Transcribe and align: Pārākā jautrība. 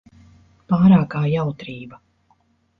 Pārākā 0.73 1.23
jautrība. 1.33 2.03